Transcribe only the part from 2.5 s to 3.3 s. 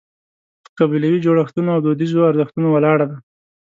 ولاړه ده.